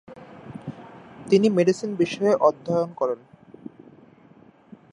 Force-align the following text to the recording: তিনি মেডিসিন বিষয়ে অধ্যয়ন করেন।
তিনি 1.29 1.47
মেডিসিন 1.49 1.91
বিষয়ে 1.95 2.33
অধ্যয়ন 2.41 2.89
করেন। 2.93 3.19